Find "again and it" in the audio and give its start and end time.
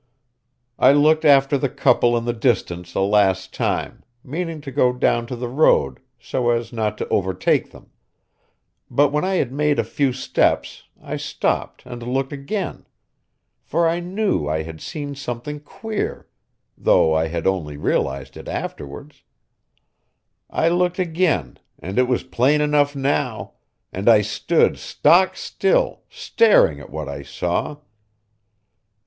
20.97-22.07